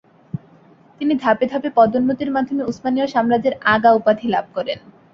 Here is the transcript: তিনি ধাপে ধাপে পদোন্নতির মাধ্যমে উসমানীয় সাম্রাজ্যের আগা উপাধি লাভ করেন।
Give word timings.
তিনি 1.01 1.13
ধাপে 1.15 1.45
ধাপে 1.45 1.69
পদোন্নতির 1.75 2.31
মাধ্যমে 2.31 2.63
উসমানীয় 2.63 3.07
সাম্রাজ্যের 3.07 3.55
আগা 3.65 3.89
উপাধি 3.93 4.25
লাভ 4.27 4.45
করেন। 4.53 4.79